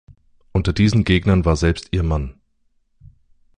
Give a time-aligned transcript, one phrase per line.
[0.51, 2.33] Unter diesen Gegnern war selbst ihr Mann.